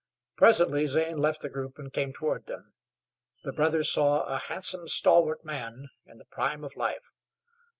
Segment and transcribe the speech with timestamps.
[0.35, 2.73] Presently Zane left the group and came toward them.
[3.43, 7.11] The brothers saw a handsome, stalwart man, in the prime of life.